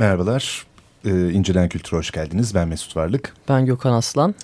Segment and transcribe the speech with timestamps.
[0.00, 0.66] Merhabalar,
[1.04, 2.54] ee, İncelen Kültür'e hoş geldiniz.
[2.54, 3.34] Ben Mesut Varlık.
[3.48, 4.34] Ben Gökhan Aslan.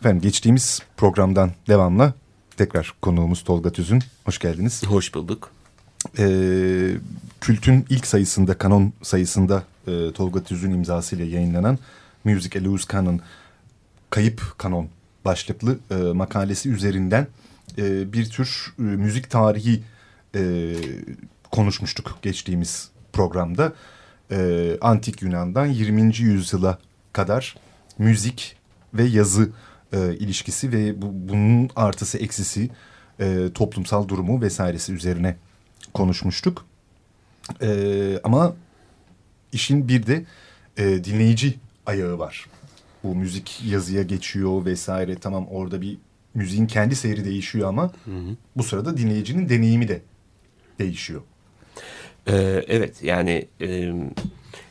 [0.00, 2.14] Efendim geçtiğimiz programdan devamla
[2.56, 4.02] tekrar konuğumuz Tolga Tüzün.
[4.24, 4.86] Hoş geldiniz.
[4.86, 5.50] Hoş bulduk.
[6.18, 6.90] Ee,
[7.40, 11.78] Kült'ün ilk sayısında, kanon sayısında e, Tolga Tüzün imzasıyla yayınlanan
[12.24, 13.20] Music a Loose Canon,
[14.10, 14.88] Kayıp Kanon
[15.24, 17.26] başlıklı e, makalesi üzerinden
[17.78, 19.82] e, bir tür e, müzik tarihi
[20.34, 20.74] e,
[21.52, 23.72] konuşmuştuk geçtiğimiz programda.
[24.30, 26.16] E, Antik Yunan'dan 20.
[26.18, 26.78] yüzyıla
[27.12, 27.56] kadar
[27.98, 28.56] müzik
[28.94, 29.50] ve yazı
[29.92, 32.70] e, ilişkisi ve bu, bunun artısı eksisi
[33.20, 35.36] e, toplumsal durumu vesairesi üzerine
[35.94, 36.66] konuşmuştuk.
[37.62, 38.54] E, ama
[39.52, 40.24] işin bir de
[40.76, 42.46] e, dinleyici ayağı var.
[43.04, 45.98] Bu müzik yazıya geçiyor vesaire tamam orada bir
[46.34, 48.36] müziğin kendi seyri değişiyor ama hı hı.
[48.56, 50.02] bu sırada dinleyicinin deneyimi de
[50.78, 51.22] değişiyor.
[52.28, 53.92] Ee, evet yani e,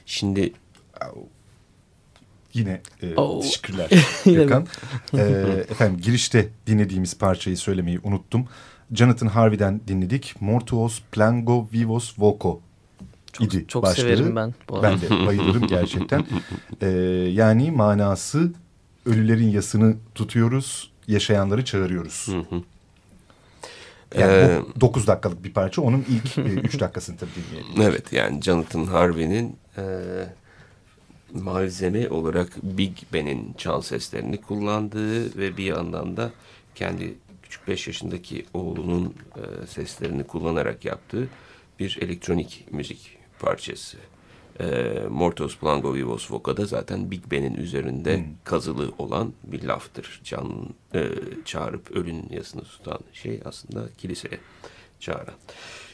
[0.05, 0.53] şimdi
[2.53, 3.41] yine e, oh.
[3.41, 3.89] teşekkürler
[4.25, 4.67] Gökhan.
[5.13, 5.21] e,
[5.69, 8.47] efendim girişte dinlediğimiz parçayı söylemeyi unuttum.
[8.93, 10.35] Jonathan Harvey'den dinledik.
[10.41, 12.61] Mortuos Plango Vivos Voco
[13.33, 14.03] çok, idi çok başlığı.
[14.03, 14.53] severim ben.
[14.69, 16.25] Bu ben de bayılırım gerçekten.
[16.81, 16.87] ee,
[17.31, 18.53] yani manası
[19.05, 22.29] ölülerin yasını tutuyoruz, yaşayanları çağırıyoruz.
[24.19, 25.81] Yani ee, 9 dakikalık bir parça.
[25.81, 27.81] Onun ilk 3 e, dakikasını tabii dinleyelim.
[27.81, 29.83] Evet yani Jonathan Harvey'nin e,
[31.33, 36.31] malzeme olarak Big Ben'in çal seslerini kullandığı ve bir yandan da
[36.75, 37.13] kendi
[37.43, 41.27] küçük 5 yaşındaki oğlunun e, seslerini kullanarak yaptığı
[41.79, 43.97] bir elektronik müzik parçası.
[44.59, 44.65] E,
[45.09, 48.25] Mortos Plango Vivos Voca'da zaten Big Ben'in üzerinde hmm.
[48.43, 50.21] kazılı olan bir laftır.
[50.23, 51.09] Can e,
[51.45, 54.39] çağırıp ölün yasını tutan şey aslında kiliseye
[54.99, 55.35] çağıran.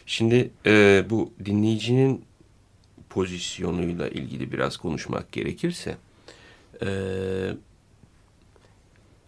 [0.06, 2.26] Şimdi e, bu dinleyicinin
[3.10, 5.98] pozisyonuyla ilgili biraz konuşmak gerekirse
[6.82, 6.90] e,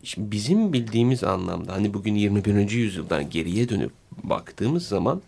[0.03, 2.71] şimdi bizim bildiğimiz anlamda hani bugün 21.
[2.71, 3.91] yüzyıldan geriye dönüp
[4.23, 5.21] baktığımız zaman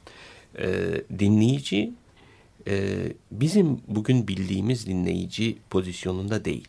[0.57, 0.67] e,
[1.19, 1.94] dinleyici
[2.68, 6.68] e, bizim bugün bildiğimiz dinleyici pozisyonunda değil.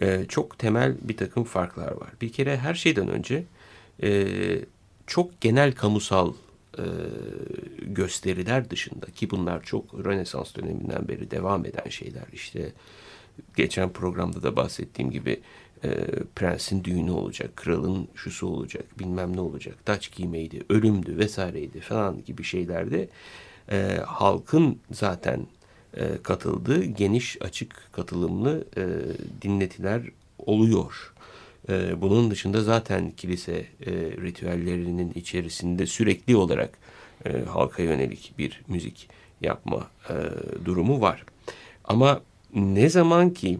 [0.00, 2.10] E, çok temel bir takım farklar var.
[2.20, 3.44] Bir kere her şeyden önce
[4.02, 4.28] e,
[5.06, 6.32] çok genel kamusal
[6.78, 6.84] e,
[7.82, 12.24] gösteriler dışında ki bunlar çok Rönesans döneminden beri devam eden şeyler.
[12.32, 12.72] İşte
[13.56, 15.40] geçen programda da bahsettiğim gibi
[15.84, 15.88] e,
[16.36, 22.44] prensin düğünü olacak, kralın şusu olacak, bilmem ne olacak, taç giymeydi, ölümdü vesaireydi falan gibi
[22.44, 23.08] şeylerde
[23.72, 25.46] e, halkın zaten
[25.96, 28.84] e, katıldığı geniş açık katılımlı e,
[29.42, 30.02] dinletiler
[30.38, 31.14] oluyor.
[31.68, 33.92] E, bunun dışında zaten kilise e,
[34.22, 36.78] ritüellerinin içerisinde sürekli olarak
[37.26, 39.08] e, halka yönelik bir müzik
[39.40, 40.14] yapma e,
[40.64, 41.24] durumu var.
[41.84, 42.20] Ama
[42.54, 43.58] ne zaman ki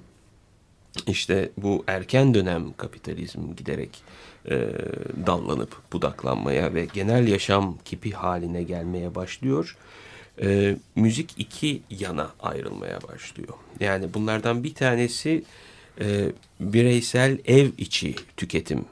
[1.07, 4.03] işte bu erken dönem kapitalizm giderek
[4.51, 4.69] e,
[5.27, 9.77] dallanıp budaklanmaya ve genel yaşam kipi haline gelmeye başlıyor.
[10.43, 13.55] E, müzik iki yana ayrılmaya başlıyor.
[13.81, 15.43] Yani bunlardan bir tanesi
[16.01, 18.85] e, bireysel ev içi tüketim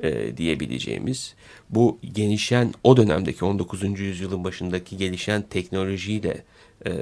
[0.00, 1.34] e, diyebileceğimiz
[1.70, 4.00] bu genişen o dönemdeki 19.
[4.00, 6.44] yüzyılın başındaki gelişen teknolojiyle
[6.86, 6.92] e,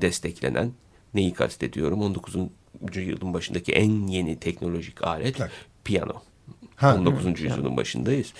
[0.00, 0.72] desteklenen
[1.14, 2.36] neyi kastediyorum 19.
[2.94, 5.50] yüzyılın başındaki en yeni teknolojik alet evet.
[5.84, 6.22] piyano.
[6.76, 7.26] Ha, 19.
[7.26, 7.76] Evet, yüzyılın yani.
[7.76, 8.32] başındayız.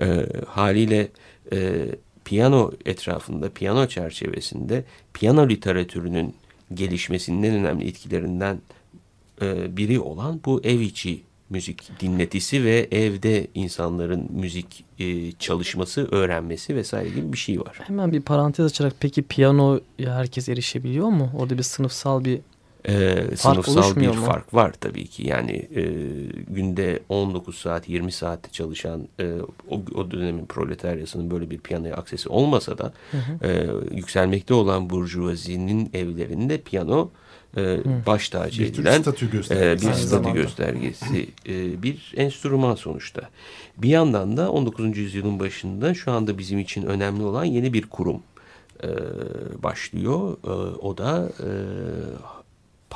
[0.00, 1.08] E, haliyle
[1.52, 1.86] e,
[2.26, 4.84] piyano etrafında, piyano çerçevesinde
[5.14, 6.34] piyano literatürünün
[6.74, 8.60] gelişmesinin en önemli etkilerinden
[9.42, 16.76] e, biri olan bu ev içi müzik dinletisi ve evde insanların müzik e, çalışması, öğrenmesi
[16.76, 17.80] vesaire gibi bir şey var.
[17.82, 21.30] Hemen bir parantez açarak peki piyano herkes erişebiliyor mu?
[21.38, 22.40] Orada bir sınıfsal bir
[22.88, 24.14] e, sınıfsal bir mu?
[24.14, 25.28] fark var tabii ki.
[25.28, 25.82] Yani e,
[26.48, 29.32] günde 19 saat 20 saat çalışan e,
[29.70, 33.46] o, o dönemin proletaryasının böyle bir piyanoya aksesi olmasa da hı hı.
[33.46, 33.66] E,
[33.96, 37.10] yükselmekte olan burjuvazinin evlerinde piyano
[37.56, 43.22] e, baş tacı bir edilen statü göstergesi, e, bir statü göstergesi e, bir enstrüman sonuçta.
[43.78, 44.98] Bir yandan da 19.
[44.98, 48.22] yüzyılın başında şu anda bizim için önemli olan yeni bir kurum
[48.82, 48.88] e,
[49.62, 50.36] başlıyor.
[50.44, 51.50] E, o da e,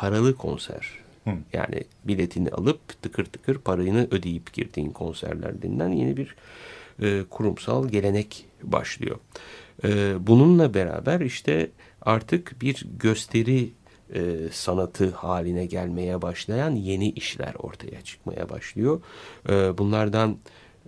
[0.01, 0.89] paralı konser.
[1.25, 1.31] Hı.
[1.53, 6.37] Yani biletini alıp tıkır tıkır parayını ödeyip girdiğin konserler denilen yeni bir
[7.03, 9.19] e, kurumsal gelenek başlıyor.
[9.85, 11.71] E, bununla beraber işte
[12.03, 13.71] artık bir gösteri
[14.15, 14.21] e,
[14.53, 19.01] sanatı haline gelmeye başlayan yeni işler ortaya çıkmaya başlıyor.
[19.49, 20.39] E, bunlardan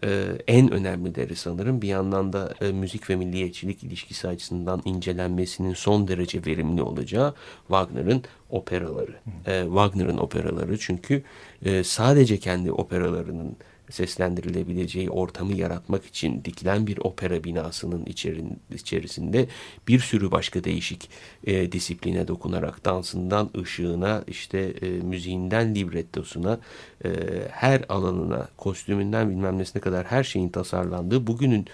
[0.05, 6.09] e, en önemlileri sanırım bir yandan da e, müzik ve milliyetçilik ilişkisi açısından incelenmesinin son
[6.09, 7.35] derece verimli olacağı
[7.69, 9.15] Wagner'ın operaları.
[9.47, 11.23] E, Wagner'ın operaları çünkü
[11.65, 13.57] e, sadece kendi operalarının
[13.93, 19.47] seslendirilebileceği ortamı yaratmak için dikilen bir opera binasının içerin, içerisinde
[19.89, 21.11] bir sürü başka değişik
[21.47, 26.61] e, disipline dokunarak dansından ışığına işte e, müziğinden librettosuna
[27.05, 27.11] e,
[27.51, 31.67] her alanına kostümünden bilmem nesine kadar her şeyin tasarlandığı bugünün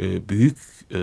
[0.00, 0.58] e, büyük
[0.94, 0.98] e,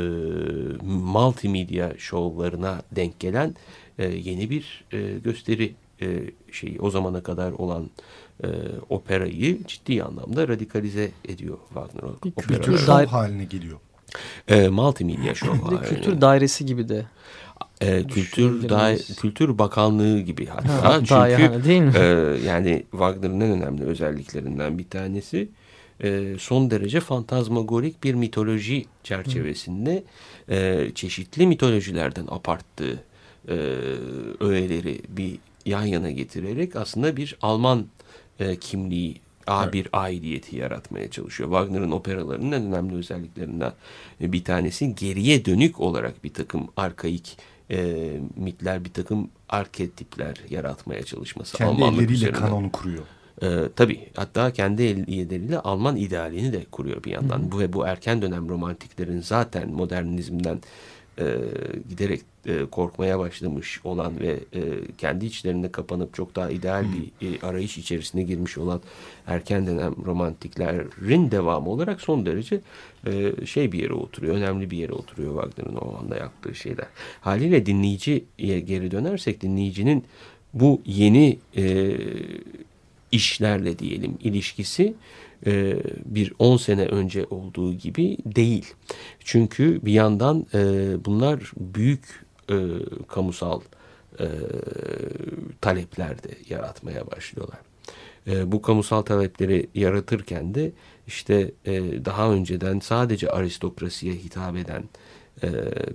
[0.86, 3.56] multimedya şovlarına denk gelen
[4.00, 6.20] e, yeni bir e, gösteri e,
[6.51, 7.89] şeyi o zamana kadar olan
[8.44, 8.48] e,
[8.90, 12.12] operayı ciddi anlamda radikalize ediyor Wagner.
[12.24, 12.32] Bir.
[12.32, 13.78] Kültür şov haline geliyor.
[14.48, 15.56] E, multimedya şov.
[15.56, 15.82] Haline.
[15.82, 17.06] kültür dairesi gibi de.
[17.82, 20.84] E, kültür, da, kültür bakanlığı gibi hatta.
[20.84, 21.94] Ha, çünkü yani değil mi?
[21.96, 22.02] e,
[22.46, 25.50] yani Wagner'ın en önemli özelliklerinden bir tanesi
[26.04, 30.04] e, son derece fantazmagorik bir mitoloji çerçevesinde
[30.50, 33.04] e, çeşitli mitolojilerden aparttığı
[33.48, 33.56] e,
[34.40, 37.86] öğeleri bir yan yana getirerek aslında bir Alman
[38.40, 41.50] e, kimliği A bir aidiyeti yaratmaya çalışıyor.
[41.50, 43.74] Wagner'ın operalarının en önemli özelliklerinden
[44.22, 47.38] bir tanesi geriye dönük olarak bir takım arkaik
[47.72, 51.58] e, mitler, bir takım arketipler yaratmaya çalışması.
[51.58, 52.40] Kendi Almanlık elleriyle üzerinden.
[52.40, 53.04] kanonu kuruyor.
[53.44, 57.52] Ee, tabii hatta kendi elleriyle Alman idealini de kuruyor bir yandan.
[57.52, 60.60] Bu ve bu erken dönem romantiklerin zaten modernizmden
[61.20, 61.38] e,
[61.89, 64.62] giderek e, korkmaya başlamış olan ve e,
[64.98, 68.82] kendi içlerinde kapanıp çok daha ideal bir e, arayış içerisine girmiş olan
[69.27, 72.62] erken dönem romantiklerin devamı olarak son derece
[73.08, 74.36] e, şey bir yere oturuyor.
[74.36, 76.88] Önemli bir yere oturuyor Wagner'ın o anda yaptığı şeyler.
[77.22, 80.05] Haliyle dinleyiciye geri dönersek dinleyicinin
[80.53, 81.98] bu yeni e,
[83.12, 84.93] işlerle diyelim ilişkisi
[85.45, 88.73] e, bir 10 sene önce olduğu gibi değil.
[89.19, 90.59] Çünkü bir yandan e,
[91.05, 92.55] bunlar büyük e,
[93.07, 93.62] kamusal
[94.19, 94.27] e,
[95.62, 97.59] talepler de yaratmaya başlıyorlar.
[98.27, 100.71] E, bu kamusal talepleri yaratırken de
[101.07, 104.83] işte e, daha önceden sadece aristokrasiye hitap eden
[105.43, 105.50] e,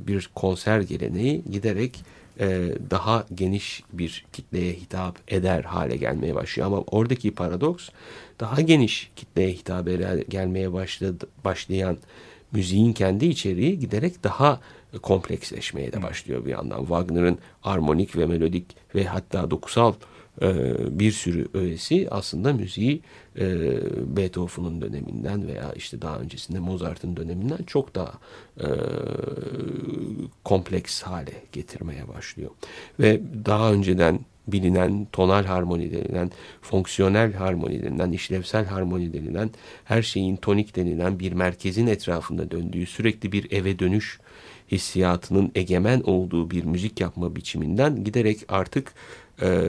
[0.06, 2.04] bir konser geleneği giderek
[2.40, 6.66] e, daha geniş bir kitleye hitap eder hale gelmeye başlıyor.
[6.66, 7.88] Ama oradaki paradoks
[8.40, 11.99] daha geniş kitleye hitap eder, gelmeye başladı, başlayan
[12.52, 14.61] müziğin kendi içeriği giderek daha
[15.02, 16.78] kompleksleşmeye de başlıyor bir yandan.
[16.78, 18.64] Wagner'ın armonik ve melodik
[18.95, 19.92] ve hatta dokusal
[20.90, 23.00] bir sürü öğesi aslında müziği
[23.38, 23.47] e,
[24.16, 28.12] Beethoven'un döneminden veya işte daha öncesinde Mozart'ın döneminden çok daha
[28.61, 28.68] e,
[30.45, 32.50] kompleks hale getirmeye başlıyor.
[33.00, 36.30] Ve daha önceden bilinen tonal harmoni denilen,
[36.62, 39.50] fonksiyonel harmoni denilen, işlevsel harmoni denilen,
[39.85, 44.21] her şeyin tonik denilen bir merkezin etrafında döndüğü sürekli bir eve dönüş
[44.72, 48.92] hissiyatının egemen olduğu bir müzik yapma biçiminden giderek artık
[49.42, 49.68] e,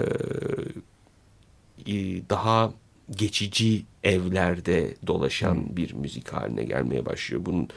[2.30, 2.74] daha
[3.12, 7.46] geçici evlerde dolaşan bir müzik haline gelmeye başlıyor.
[7.46, 7.68] Bunun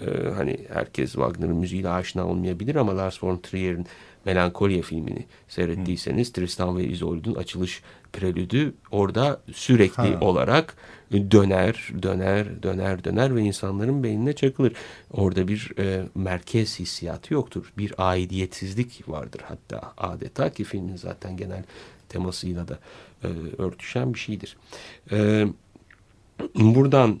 [0.00, 3.86] e, hani herkes Wagner'ın müziğiyle aşina olmayabilir ama Lars von Trier'in
[4.24, 10.18] Melankolya filmini seyrettiyseniz Tristan ve Isolde'un açılış prelüdü orada sürekli Ha.
[10.20, 10.76] olarak
[11.12, 14.72] döner, döner, döner, döner ve insanların beynine çakılır.
[15.12, 17.72] Orada bir e, merkez hissiyatı yoktur.
[17.78, 21.64] Bir aidiyetsizlik vardır hatta adeta ki filmin zaten genel
[22.08, 22.78] temasıyla da
[23.24, 23.28] e,
[23.58, 24.56] örtüşen bir şeydir.
[25.12, 25.46] E,
[26.54, 27.20] buradan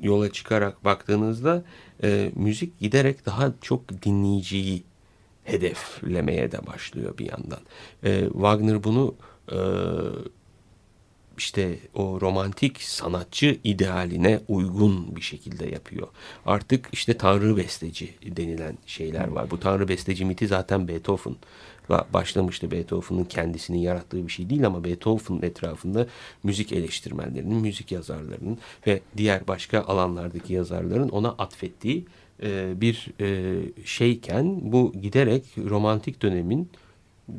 [0.00, 1.64] yola çıkarak baktığınızda
[2.02, 4.82] e, müzik giderek daha çok dinleyiciyi
[5.44, 7.60] hedeflemeye de başlıyor bir yandan.
[8.04, 9.14] E, Wagner bunu
[9.52, 9.58] e,
[11.38, 16.08] işte o romantik sanatçı idealine uygun bir şekilde yapıyor.
[16.46, 19.50] Artık işte tanrı besteci denilen şeyler var.
[19.50, 21.36] Bu tanrı besteci miti zaten Beethoven
[22.12, 22.70] başlamıştı.
[22.70, 26.06] Beethoven'ın kendisini yarattığı bir şey değil ama Beethoven'ın etrafında
[26.42, 32.06] müzik eleştirmenlerinin, müzik yazarlarının ve diğer başka alanlardaki yazarların ona atfettiği
[32.80, 33.08] bir
[33.84, 36.70] şeyken bu giderek romantik dönemin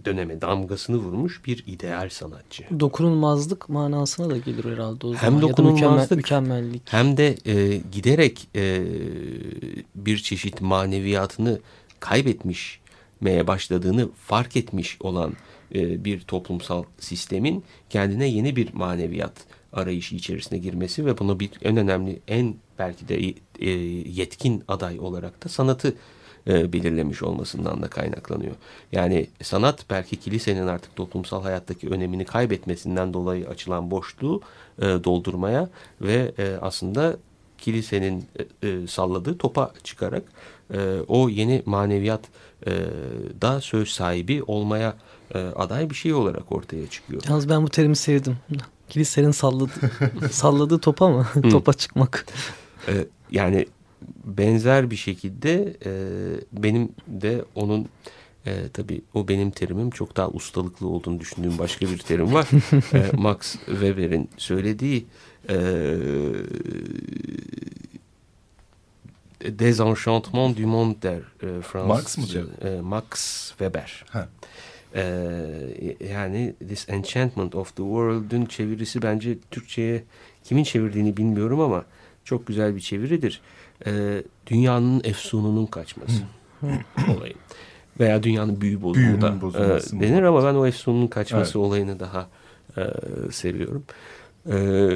[0.06, 2.64] döneme damgasını vurmuş bir ideal sanatçı.
[2.80, 5.22] Dokunulmazlık manasına da gelir herhalde o zaman.
[5.22, 6.82] Hem dokunulmazlık, mükemmel- mükemmellik.
[6.86, 8.84] Hem de e, giderek e,
[9.96, 11.60] bir çeşit maneviyatını
[12.00, 15.34] kaybetmişmeye başladığını fark etmiş olan
[15.76, 19.34] e, bir toplumsal sistemin kendine yeni bir maneviyat
[19.74, 23.70] arayışı içerisine girmesi ve bunu bir en önemli, en belki de e,
[24.10, 25.96] yetkin aday olarak da sanatı
[26.48, 28.56] e, belirlemiş olmasından da kaynaklanıyor.
[28.92, 34.42] Yani sanat belki kilisenin artık toplumsal hayattaki önemini kaybetmesinden dolayı açılan boşluğu
[34.80, 35.70] e, doldurmaya
[36.02, 37.18] ve e, aslında
[37.58, 38.26] kilisenin
[38.64, 40.24] e, e, salladığı topa çıkarak
[40.74, 42.22] e, o yeni maneviyat
[42.68, 42.72] e,
[43.42, 44.96] da söz sahibi olmaya
[45.36, 47.22] e, aday bir şey olarak ortaya çıkıyor.
[47.30, 48.38] Yalnız ben bu terimi sevdim.
[48.90, 49.92] Kilisenin salladığı,
[50.32, 51.28] salladığı topa mı?
[51.52, 52.26] Topa çıkmak.
[52.88, 53.66] Ee, yani
[54.24, 55.92] benzer bir şekilde e,
[56.54, 57.88] benim de onun
[58.46, 62.48] e, tabii o benim terimim çok daha ustalıklı olduğunu düşündüğüm başka bir terim var.
[62.94, 65.06] e, Max Weber'in söylediği
[65.50, 65.56] e,
[69.46, 71.88] Desenchantement du monde der e, Fransız.
[71.88, 72.78] Max mı diyor?
[72.78, 73.10] E, Max
[73.50, 74.06] Weber.
[74.10, 74.30] Ha.
[74.96, 80.04] Ee, yani This Enchantment of the World'ün çevirisi bence Türkçe'ye
[80.44, 81.86] kimin çevirdiğini bilmiyorum ama
[82.24, 83.42] çok güzel bir çeviridir.
[83.88, 86.24] Ee, dünyanın efsununun kaçması
[87.18, 87.34] olayı.
[88.00, 91.56] Veya dünyanın büyü Büyünün da bozulması e, denir ama ben o efsunun kaçması Evet.
[91.56, 92.28] olayını daha
[92.78, 92.82] e,
[93.32, 93.84] seviyorum.
[94.52, 94.90] Ee,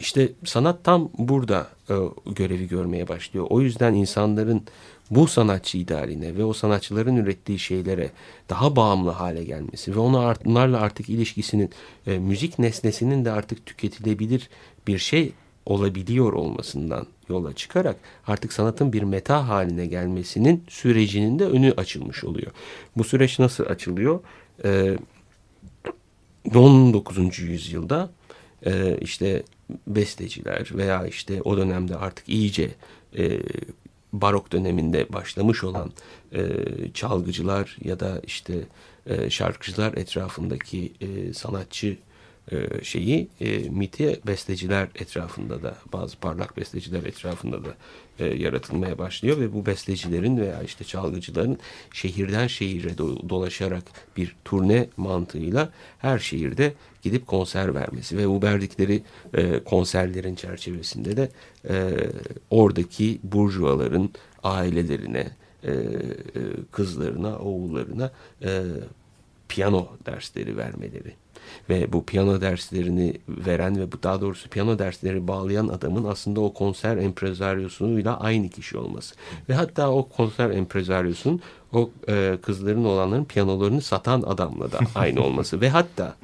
[0.00, 1.94] işte sanat tam burada e,
[2.26, 3.46] görevi görmeye başlıyor.
[3.50, 4.62] O yüzden insanların
[5.10, 8.10] bu sanatçı idealine ve o sanatçıların ürettiği şeylere
[8.48, 11.70] daha bağımlı hale gelmesi ve onu art, onlarla artık ilişkisinin
[12.06, 14.50] e, müzik nesnesinin de artık tüketilebilir
[14.86, 15.32] bir şey
[15.66, 22.52] olabiliyor olmasından yola çıkarak artık sanatın bir meta haline gelmesinin sürecinin de önü açılmış oluyor.
[22.96, 24.20] Bu süreç nasıl açılıyor?
[24.64, 24.96] Ee,
[26.54, 27.38] 19.
[27.38, 28.10] yüzyılda
[28.66, 29.42] e, işte
[29.86, 32.70] besteciler veya işte o dönemde artık iyice
[33.18, 33.38] e,
[34.12, 35.92] barok döneminde başlamış olan
[36.32, 36.42] e,
[36.94, 38.54] çalgıcılar ya da işte
[39.06, 41.96] e, şarkıcılar etrafındaki e, sanatçı
[42.82, 47.74] şeyi e, miti besteciler etrafında da bazı parlak besteciler etrafında da
[48.18, 51.58] e, yaratılmaya başlıyor ve bu bestecilerin veya işte çalgıcıların
[51.92, 53.84] şehirden şehire do- dolaşarak
[54.16, 56.72] bir turne mantığıyla her şehirde
[57.02, 59.02] gidip konser vermesi ve bu verdikleri
[59.34, 61.30] e, konserlerin çerçevesinde de
[61.68, 61.90] e,
[62.50, 64.10] oradaki burjuvaların
[64.42, 65.30] ailelerine
[65.62, 65.80] e, e,
[66.72, 68.62] kızlarına, oğullarına e,
[69.48, 71.21] piyano dersleri vermeleri
[71.70, 76.52] ve bu piyano derslerini veren ve bu daha doğrusu piyano dersleri bağlayan adamın aslında o
[76.52, 79.14] konser empresaryosuyla aynı kişi olması.
[79.48, 81.40] Ve hatta o konser empresaryosunun
[81.72, 85.60] o e, kızların olanların piyanolarını satan adamla da aynı olması.
[85.60, 86.14] ve hatta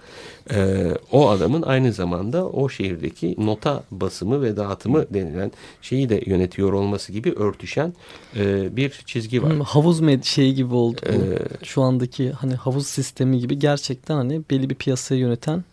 [0.55, 6.73] e, o adamın aynı zamanda o şehirdeki nota basımı ve dağıtımı denilen şeyi de yönetiyor
[6.73, 7.93] olması gibi örtüşen
[8.37, 9.52] e, bir çizgi var.
[9.52, 11.00] Hmm, havuz med şeyi gibi oldu.
[11.06, 15.65] Ee, Şu andaki hani havuz sistemi gibi gerçekten hani belli bir piyasayı yöneten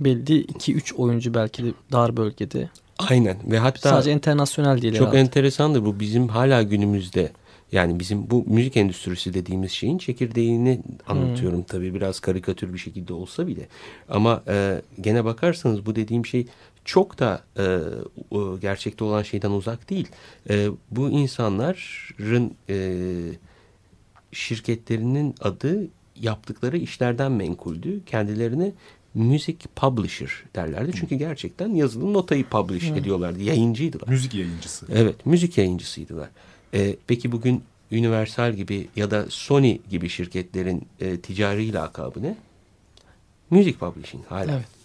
[0.00, 2.68] belli 2-3 oyuncu belki de dar bölgede.
[2.98, 5.20] Aynen ve hatta Sadece internasyonel değil Çok herhalde.
[5.20, 7.32] enteresandır bu bizim hala günümüzde
[7.72, 13.46] yani bizim bu müzik endüstrisi dediğimiz şeyin çekirdeğini anlatıyorum tabii biraz karikatür bir şekilde olsa
[13.46, 13.68] bile.
[14.08, 16.46] Ama e, gene bakarsanız bu dediğim şey
[16.84, 17.66] çok da e,
[18.60, 20.08] gerçekte olan şeyden uzak değil.
[20.50, 22.96] E, bu insanların e,
[24.32, 28.04] şirketlerinin adı yaptıkları işlerden menkuldü.
[28.04, 28.72] Kendilerine
[29.14, 30.92] music publisher derlerdi.
[30.94, 33.42] Çünkü gerçekten yazılı notayı publish ediyorlardı.
[33.42, 34.08] Yayıncıydılar.
[34.08, 34.86] Müzik yayıncısı.
[34.92, 36.28] Evet, müzik yayıncısıydılar.
[36.74, 42.36] Ee, peki bugün Universal gibi ya da Sony gibi şirketlerin e, ticari lakabı ne?
[43.50, 44.52] Music Publishing hala.
[44.52, 44.78] Evet.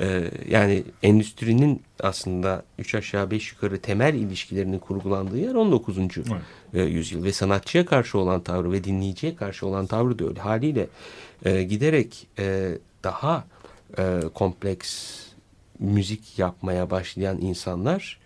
[0.00, 5.98] Ee, yani endüstrinin aslında üç aşağı beş yukarı temel ilişkilerinin kurgulandığı yer 19.
[6.74, 10.40] e, yüzyıl ve sanatçıya karşı olan tavrı ve dinleyiciye karşı olan tavrı da öyle.
[10.40, 10.86] Haliyle
[11.44, 13.44] e, giderek e, daha
[13.98, 15.18] e, kompleks
[15.78, 18.18] müzik yapmaya başlayan insanlar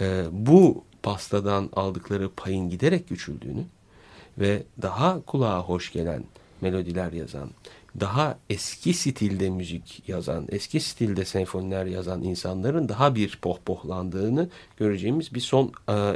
[0.00, 3.64] e, bu pastadan aldıkları payın giderek küçüldüğünü
[4.38, 6.24] ve daha kulağa hoş gelen
[6.60, 7.50] melodiler yazan,
[8.00, 15.40] daha eski stilde müzik yazan, eski stilde senfoniler yazan insanların daha bir pohpohlandığını göreceğimiz bir
[15.40, 15.72] son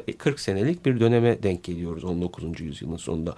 [0.08, 2.60] e, 40 senelik bir döneme denk geliyoruz 19.
[2.60, 3.34] yüzyılın sonunda.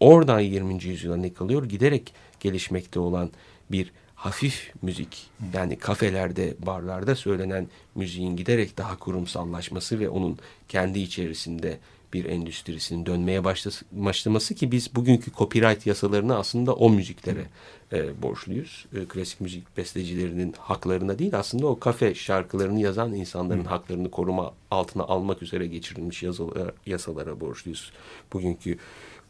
[0.00, 0.84] Oradan 20.
[0.84, 1.64] yüzyıla ne kalıyor?
[1.64, 3.30] Giderek gelişmekte olan
[3.70, 3.92] bir
[4.24, 11.78] hafif müzik yani kafelerde, barlarda söylenen müziğin giderek daha kurumsallaşması ve onun kendi içerisinde
[12.12, 13.44] bir endüstrisinin dönmeye
[13.92, 17.44] başlaması ki biz bugünkü copyright yasalarını aslında o müziklere
[17.92, 18.86] e, borçluyuz.
[18.96, 25.02] E, klasik müzik bestecilerinin haklarına değil aslında o kafe şarkılarını yazan insanların haklarını koruma altına
[25.02, 27.92] almak üzere geçirilmiş yasalara, yasalara borçluyuz.
[28.32, 28.78] Bugünkü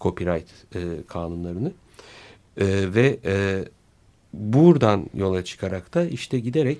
[0.01, 1.73] copyright e, kanunlarını.
[2.57, 3.65] E, ve e,
[4.39, 6.79] buradan yola çıkarak da işte giderek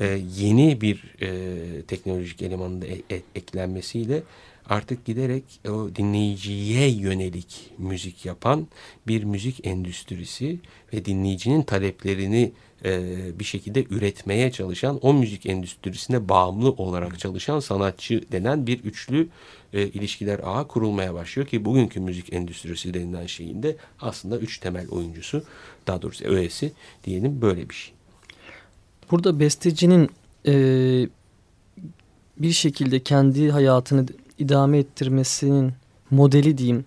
[0.00, 4.22] e, yeni bir e, teknolojik elemanın da e- e- eklenmesiyle
[4.70, 8.68] artık giderek o dinleyiciye yönelik müzik yapan
[9.06, 10.58] bir müzik endüstrisi
[10.92, 12.52] ve dinleyicinin taleplerini
[12.84, 19.28] e, bir şekilde üretmeye çalışan o müzik endüstrisine bağımlı olarak çalışan sanatçı denen bir üçlü
[19.72, 24.88] e, ilişkiler ağı kurulmaya başlıyor ki bugünkü müzik endüstrisi denilen şeyin de aslında üç temel
[24.88, 25.44] oyuncusu
[25.86, 26.72] daha doğrusu öğesi
[27.04, 27.94] diyelim böyle bir şey.
[29.10, 30.10] Burada bestecinin
[30.46, 30.54] e,
[32.38, 34.06] bir şekilde kendi hayatını
[34.40, 35.72] idame ettirmesinin
[36.10, 36.84] modeli diyeyim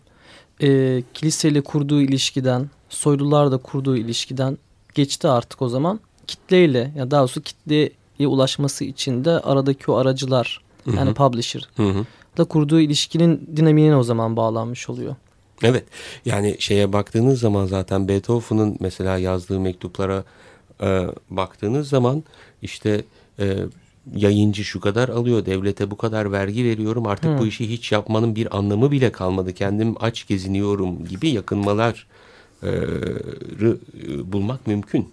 [0.61, 4.57] e, kiliseyle kurduğu ilişkiden soylularla kurduğu ilişkiden
[4.93, 10.61] geçti artık o zaman kitleyle ya daha doğrusu kitleye ulaşması için de aradaki o aracılar
[10.85, 11.13] yani Hı hı.
[11.13, 12.05] publisher Hı hı.
[12.37, 15.15] da kurduğu ilişkinin dinamiğine o zaman bağlanmış oluyor.
[15.63, 15.83] Evet
[16.25, 20.23] yani şeye baktığınız zaman zaten Beethoven'ın mesela yazdığı mektuplara
[20.81, 22.23] e, baktığınız zaman
[22.61, 23.03] işte
[23.39, 23.57] e,
[24.15, 27.37] yayıncı şu kadar alıyor devlete bu kadar vergi veriyorum artık Hı.
[27.39, 32.07] bu işi hiç yapmanın bir anlamı bile kalmadı kendim aç geziniyorum gibi yakınmalar
[32.63, 35.09] e, e, bulmak mümkün.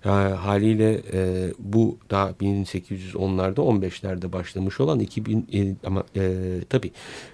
[0.00, 6.90] Ha- haliyle e, bu daha 1810'larda 15'lerde başlamış olan 2000 e, ama e, tabii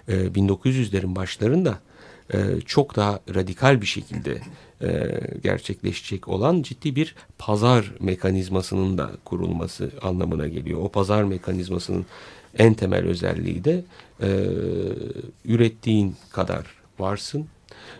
[0.09, 1.79] e, 1900'lerin başlarında
[2.33, 4.39] e, çok daha radikal bir şekilde
[4.83, 10.81] e, gerçekleşecek olan ciddi bir pazar mekanizmasının da kurulması anlamına geliyor.
[10.83, 12.07] O pazar mekanizmasının
[12.59, 13.85] en temel özelliği de
[14.23, 14.29] e,
[15.45, 16.67] ürettiğin kadar
[16.99, 17.47] varsın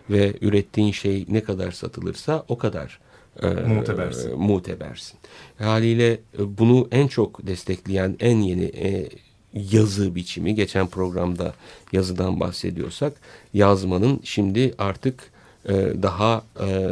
[0.09, 2.99] ve ürettiğin şey ne kadar satılırsa o kadar
[3.43, 4.39] e, Mutebersin.
[4.39, 5.19] mutebersin.
[5.57, 9.09] Haliyle e, bunu en çok destekleyen en yeni e,
[9.55, 10.55] yazı biçimi.
[10.55, 11.53] Geçen programda
[11.91, 13.13] yazıdan bahsediyorsak
[13.53, 15.31] yazmanın şimdi artık
[15.69, 16.89] e, daha e,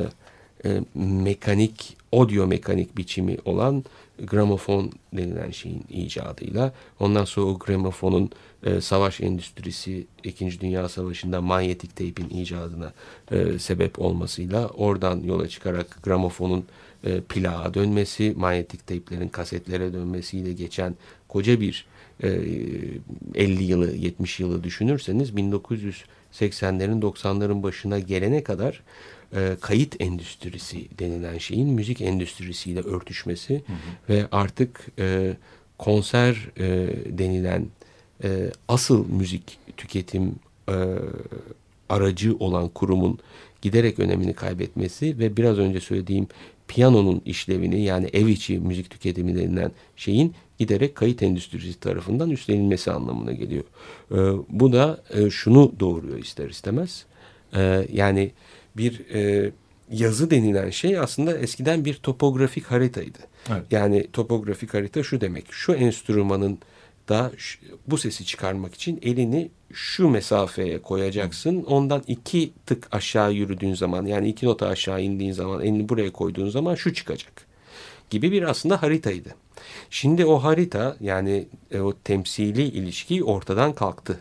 [0.65, 3.83] e, mekanik audio mekanik biçimi olan
[4.23, 8.29] gramofon denilen şeyin icadıyla ondan sonra o gramofonun
[8.63, 10.59] e, savaş endüstrisi 2.
[10.61, 12.93] Dünya Savaşı'nda manyetik teypin icadına
[13.31, 16.65] e, sebep olmasıyla oradan yola çıkarak gramofonun
[17.03, 20.95] e, plağa dönmesi, manyetik teyplerin kasetlere dönmesiyle geçen
[21.27, 21.85] koca bir
[22.23, 22.29] e,
[23.35, 28.83] 50 yılı 70 yılı düşünürseniz 1980'lerin 90'ların başına gelene kadar
[29.35, 33.61] e, kayıt endüstrisi denilen şeyin müzik endüstrisiyle örtüşmesi
[34.09, 35.33] ve artık e,
[35.77, 37.67] konser e, denilen
[38.23, 40.35] e, asıl müzik tüketim
[40.69, 40.75] e,
[41.89, 43.19] aracı olan kurumun
[43.61, 46.27] giderek önemini kaybetmesi ve biraz önce söylediğim
[46.67, 53.31] piyanonun işlevini yani ev içi müzik tüketimi denilen şeyin giderek kayıt endüstrisi tarafından üstlenilmesi anlamına
[53.31, 53.63] geliyor.
[54.11, 54.17] E,
[54.49, 57.05] bu da e, şunu doğuruyor ister istemez.
[57.55, 58.31] E, yani
[58.77, 59.51] bir e,
[59.91, 63.19] yazı denilen şey aslında eskiden bir topografik haritaydı.
[63.49, 63.63] Evet.
[63.71, 65.45] Yani topografik harita şu demek.
[65.51, 66.59] Şu enstrümanın
[67.09, 67.31] da
[67.87, 71.63] bu sesi çıkarmak için elini şu mesafeye koyacaksın.
[71.63, 76.49] Ondan iki tık aşağı yürüdüğün zaman yani iki nota aşağı indiğin zaman elini buraya koyduğun
[76.49, 77.45] zaman şu çıkacak.
[78.09, 79.35] Gibi bir aslında haritaydı.
[79.89, 84.19] Şimdi o harita yani e, o temsili ilişki ortadan kalktı.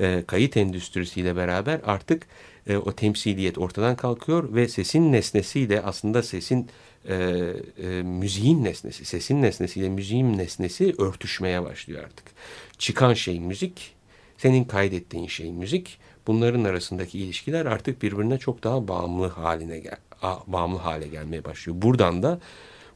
[0.00, 2.26] E, kayıt endüstrisiyle beraber artık
[2.66, 6.68] e, o temsiliyet ortadan kalkıyor ve sesin nesnesiyle aslında sesin
[7.08, 7.14] e,
[7.82, 12.26] e, müziğin nesnesi, sesin nesnesiyle müziğin nesnesi örtüşmeye başlıyor artık.
[12.78, 13.94] Çıkan şey müzik,
[14.38, 15.98] senin kaydettiğin şey müzik.
[16.26, 19.96] Bunların arasındaki ilişkiler artık birbirine çok daha bağımlı haline gel
[20.46, 21.82] bağımlı hale gelmeye başlıyor.
[21.82, 22.40] Buradan da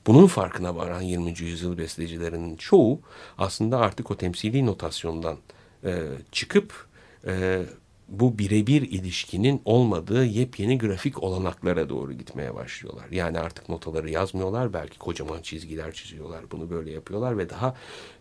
[0.07, 1.31] bunun farkına varan 20.
[1.41, 3.01] yüzyıl bestecilerinin çoğu
[3.39, 5.37] aslında artık o temsili notasyondan
[5.85, 6.87] e, çıkıp
[7.27, 7.63] e,
[8.13, 13.05] bu birebir ilişkinin olmadığı yepyeni grafik olanaklara doğru gitmeye başlıyorlar.
[13.11, 17.75] Yani artık notaları yazmıyorlar, belki kocaman çizgiler çiziyorlar, bunu böyle yapıyorlar ve daha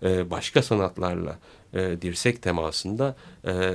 [0.03, 1.39] e, başka sanatlarla
[1.73, 3.73] e, dirsek temasında e,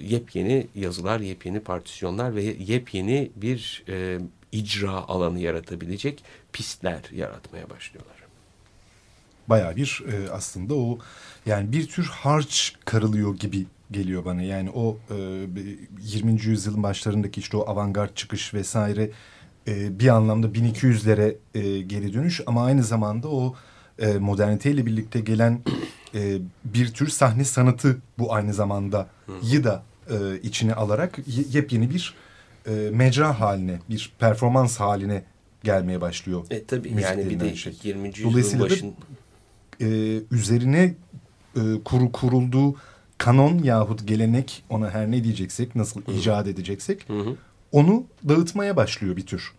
[0.00, 4.18] yepyeni yazılar, yepyeni partisyonlar ve yepyeni bir e,
[4.52, 8.16] icra alanı yaratabilecek pistler yaratmaya başlıyorlar.
[9.48, 10.98] Bayağı bir e, aslında o
[11.46, 14.42] yani bir tür harç karılıyor gibi geliyor bana.
[14.42, 15.14] Yani o e,
[16.02, 16.32] 20.
[16.42, 19.10] yüzyılın başlarındaki işte o avantgard çıkış vesaire
[19.68, 23.54] e, bir anlamda 1200'lere e, geri dönüş ama aynı zamanda o
[23.98, 25.60] e, moderniteyle birlikte gelen
[26.14, 29.08] e, bir tür sahne sanatı bu aynı zamanda
[29.42, 32.14] yı da e, içine alarak ye- yepyeni bir
[32.68, 35.24] e, mecra haline, bir performans haline
[35.64, 36.44] gelmeye başlıyor.
[36.50, 37.74] E tabii yani bir de şey.
[37.84, 38.08] 20.
[38.08, 38.94] yüzyılın Dolayısıyla da başın
[39.80, 39.86] e,
[40.30, 40.94] üzerine
[41.56, 42.74] e, kuru kurulduğu
[43.18, 47.36] kanon yahut gelenek ona her ne diyeceksek nasıl icat edeceksek Hı hı.
[47.72, 49.52] onu dağıtmaya başlıyor bir tür.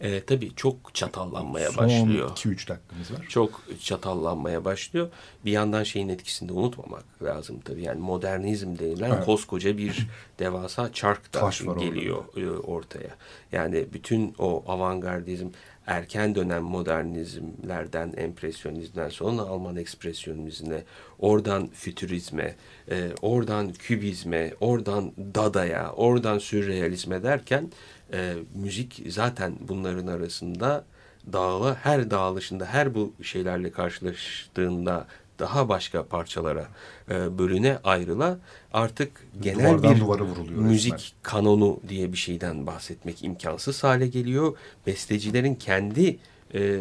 [0.00, 2.30] E, tabii çok çatallanmaya Son başlıyor.
[2.30, 3.26] 2-3 dakikamız var.
[3.28, 5.08] Çok çatallanmaya başlıyor.
[5.44, 7.82] Bir yandan şeyin etkisini de unutmamak lazım tabii.
[7.82, 9.24] Yani modernizm denilen Evet.
[9.24, 10.06] koskoca bir
[10.38, 11.50] devasa çark da
[11.84, 13.10] geliyor e, ortaya.
[13.52, 15.48] Yani bütün o avantgardizm
[15.86, 20.82] erken dönem modernizmlerden, empresyonizmden sonra Alman ekspresyonizmine,
[21.18, 22.54] oradan fütürizme,
[22.90, 27.70] e, oradan kübizme, oradan dadaya, oradan sürrealizme derken
[28.12, 30.84] e, müzik zaten bunların arasında
[31.32, 35.06] dağıla her dağılışında her bu şeylerle karşılaştığında
[35.38, 36.68] daha başka parçalara
[37.10, 38.38] e, bölüne ayrıla
[38.72, 41.10] artık genel Duvardan bir duvara vuruluyor müzik resmen.
[41.22, 44.56] kanonu diye bir şeyden bahsetmek imkansız hale geliyor.
[44.86, 46.18] Bestecilerin kendi
[46.54, 46.80] e,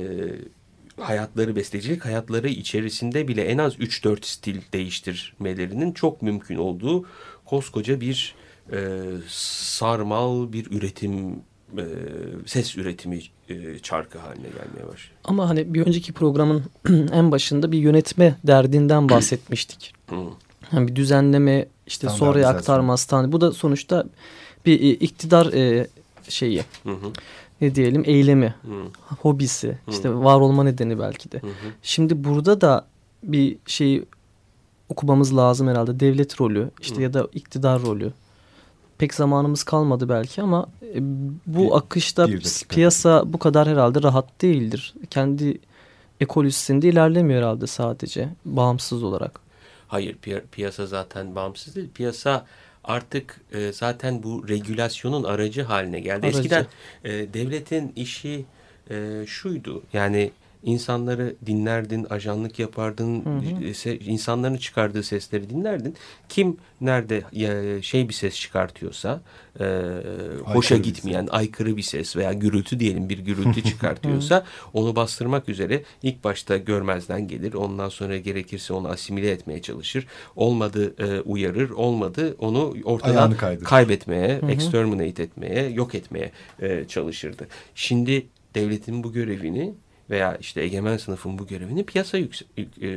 [1.00, 7.06] hayatları, bestecilik hayatları içerisinde bile en az 3-4 stil değiştirmelerinin çok mümkün olduğu
[7.46, 8.36] koskoca bir
[8.72, 8.78] e,
[9.28, 11.36] sarmal bir üretim,
[11.78, 11.86] e,
[12.46, 15.18] ses üretimi e, çarkı haline gelmeye başlıyor.
[15.24, 16.64] Ama hani bir önceki programın
[17.12, 19.94] en başında bir yönetme derdinden bahsetmiştik.
[20.10, 20.16] Hı.
[20.72, 22.60] Yani bir düzenleme işte sonraya Standartizasyon.
[22.60, 23.34] aktarma stand.
[23.34, 24.06] Bu da sonuçta
[24.66, 25.88] bir e, iktidar e,
[26.30, 27.12] şeyi Hı hı,
[27.62, 28.84] ne diyelim eylemi, hı,
[29.22, 31.40] hobisi, işte var olma nedeni belki de.
[31.40, 31.52] hı hı.
[31.84, 32.86] Şimdi burada da
[33.24, 34.04] bir şey
[34.90, 36.00] okumamız lazım herhalde.
[36.00, 37.02] Devlet rolü işte Hı.
[37.02, 38.14] ya da iktidar rolü.
[38.98, 40.98] Pek zamanımız kalmadı belki ama e,
[41.46, 44.94] bu Bir- akışta bir piyasa bu kadar herhalde rahat değildir.
[45.10, 45.58] Kendi
[46.22, 49.40] ekolojisinde ilerlemiyor herhalde sadece bağımsız olarak.
[49.88, 51.90] Hayır piya- piyasa zaten bağımsız değil.
[51.96, 52.46] Piyasa
[52.84, 56.26] artık e, zaten bu regülasyonun aracı haline geldi.
[56.26, 56.38] Aracı.
[56.40, 56.66] Eskiden
[57.04, 58.46] e, devletin işi
[58.90, 60.32] e, şuydu yani
[60.64, 63.90] insanları dinlerdin, ajanlık yapardın, Hı hı.
[63.90, 65.96] e, insanların çıkardığı sesleri dinlerdin.
[66.30, 67.24] Kim nerede
[67.82, 69.22] şey bir ses çıkartıyorsa,
[69.60, 69.66] e,
[70.44, 75.84] hoşa bir gitmeyen, aykırı bir ses veya gürültü diyelim bir gürültü çıkartıyorsa onu bastırmak üzere
[76.04, 77.54] ilk başta görmezden gelir.
[77.54, 80.08] Ondan sonra gerekirse onu asimile etmeye çalışır.
[80.36, 84.52] Olmadı e, uyarır, olmadı onu ortadan kaybetmeye, Hı hı.
[84.52, 87.48] exterminate etmeye, yok etmeye e, çalışırdı.
[87.76, 89.74] Şimdi devletin bu görevini
[90.10, 92.88] veya işte egemen sınıfın bu görevini piyasa yük- yük- e,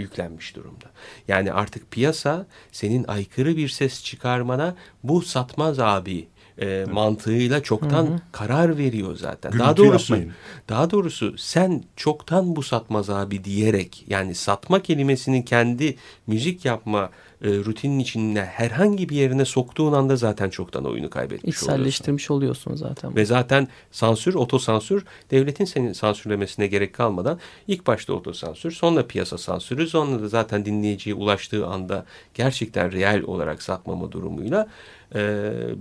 [0.00, 0.86] yüklenmiş durumda.
[1.28, 6.28] Yani artık piyasa senin aykırı bir ses çıkarmana bu satmaz abi
[6.60, 8.20] e, mantığıyla çoktan Hı hı.
[8.32, 9.50] karar veriyor zaten.
[9.52, 10.34] Gürültü daha doğrusu yapmayın.
[10.68, 17.10] daha doğrusu sen çoktan bu satmaz abi diyerek yani satma kelimesini kendi müzik yapma
[17.42, 21.66] e, rutinin içine herhangi bir yerine soktuğun anda zaten çoktan oyunu kaybetmiş oluyorsun.
[21.66, 23.16] İçselleştirmiş oluyorsun zaten.
[23.16, 29.86] Ve zaten sansür, otosansür devletin senin sansürlemesine gerek kalmadan ilk başta otosansür, sonra piyasa sansürü,
[29.86, 34.68] sonra da zaten dinleyiciye ulaştığı anda gerçekten reel olarak satmama durumuyla
[35.14, 35.18] e,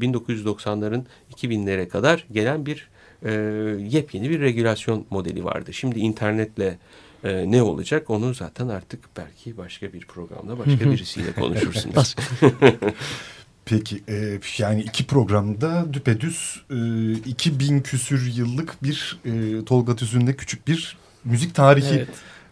[0.01, 1.03] 1990'ların
[1.35, 2.89] 2000'lere kadar gelen bir
[3.25, 3.31] e,
[3.79, 5.73] yepyeni bir regülasyon modeli vardı.
[5.73, 6.77] Şimdi internetle
[7.23, 12.15] e, ne olacak onu zaten artık belki başka bir programda başka birisiyle konuşursunuz.
[13.65, 20.67] Peki e, yani iki programda düpedüz e, 2000 küsür yıllık bir e, Tolga Tüzün'de küçük
[20.67, 22.05] bir müzik tarihi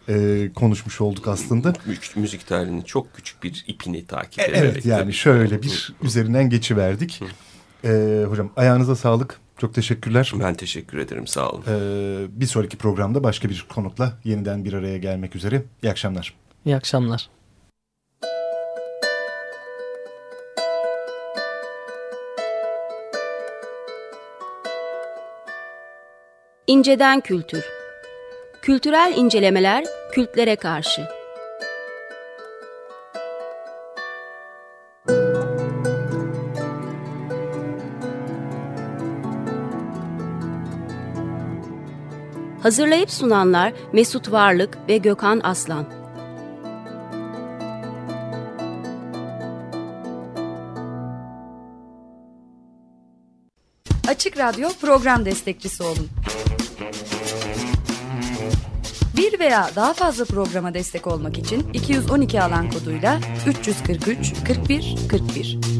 [0.08, 0.48] Evet.
[0.48, 1.72] e, konuşmuş olduk aslında.
[1.86, 4.62] Müzik, müzik tarihinin çok küçük bir ipini takip E, ederek.
[4.72, 5.12] evet yani tabii.
[5.12, 7.20] şöyle bir üzerinden geçiverdik.
[7.84, 9.40] E, hocam ayağınıza sağlık.
[9.60, 10.32] Çok teşekkürler.
[10.40, 11.64] Ben teşekkür ederim sağ olun.
[11.68, 15.62] E, bir sonraki programda başka bir konukla yeniden bir araya gelmek üzere.
[15.82, 16.34] İyi akşamlar.
[16.64, 17.30] İyi akşamlar.
[26.66, 27.64] İnceden kültür.
[28.62, 31.19] Kültürel incelemeler kültlere karşı.
[42.70, 45.86] Hazırlayıp sunanlar Mesut Varlık ve Gökhan Aslan.
[54.08, 56.08] Açık Radyo program destekçisi olun.
[59.16, 65.79] Bir veya daha fazla programa destek olmak için 212 alan koduyla 343 41 41